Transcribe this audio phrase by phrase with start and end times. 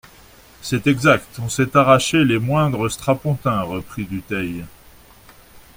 [0.63, 4.65] C'est exact, on s'est arraché les moindres strapontins, reprit Dutheil.